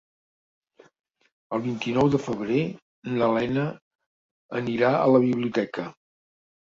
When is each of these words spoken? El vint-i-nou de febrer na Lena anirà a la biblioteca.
El 1.57 1.61
vint-i-nou 1.65 2.09
de 2.15 2.21
febrer 2.27 2.61
na 3.19 3.29
Lena 3.35 3.67
anirà 4.61 4.91
a 5.01 5.05
la 5.17 5.23
biblioteca. 5.27 5.87